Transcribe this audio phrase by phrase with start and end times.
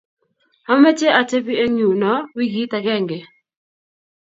[0.71, 3.17] ameche atebi eng' yuno wikit agenge